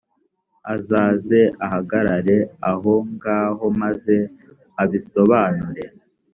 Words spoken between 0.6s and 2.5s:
azaze ahagarare